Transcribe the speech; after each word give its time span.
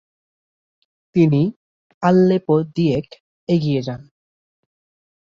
তিনি 1.15 1.41
আল্লেপোর 2.03 2.59
দিএক 2.75 3.07
এগিয়ে 3.49 3.81
যান। 3.81 4.01